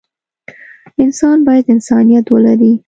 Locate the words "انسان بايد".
0.99-1.65